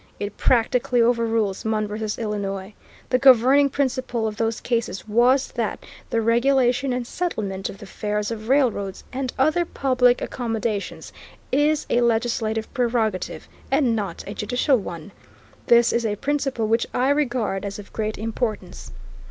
It 0.19 0.35
practically 0.35 0.99
overrules 0.99 1.63
Munn 1.63 1.87
v. 1.87 2.03
Illinois.... 2.19 2.73
The 3.11 3.19
governing 3.19 3.69
principle 3.69 4.25
of 4.25 4.35
those 4.35 4.59
cases 4.59 5.07
was 5.07 5.51
that 5.51 5.83
the 6.09 6.23
regulation 6.23 6.91
and 6.91 7.05
settlement 7.05 7.69
of 7.69 7.77
the 7.77 7.85
fares 7.85 8.31
of 8.31 8.49
railroads 8.49 9.03
and 9.13 9.31
other 9.37 9.63
public 9.63 10.19
accommodations 10.19 11.13
is 11.51 11.85
a 11.91 12.01
legislative 12.01 12.73
prerogative, 12.73 13.47
and 13.69 13.95
not 13.95 14.23
a 14.25 14.33
judicial 14.33 14.77
one. 14.77 15.11
This 15.67 15.93
is 15.93 16.03
a 16.03 16.15
principle 16.15 16.65
which 16.67 16.87
I 16.95 17.09
regard 17.09 17.63
as 17.63 17.77
of 17.77 17.93
great 17.93 18.17
importance.... 18.17 18.91